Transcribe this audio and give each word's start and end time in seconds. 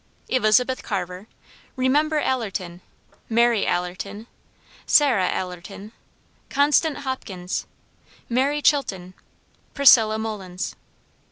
Elizabeth 0.29 0.81
Carver. 0.81 1.27
Remember 1.75 2.17
Allerton. 2.19 2.81
Mary 3.29 3.67
Allerton. 3.67 4.25
Sarah 4.87 5.29
Allerton. 5.29 5.91
Constance 6.49 7.03
Hopkins. 7.03 7.67
Mary 8.27 8.63
Chilton. 8.63 9.13
Priscilla 9.75 10.17
Mullins. 10.17 10.75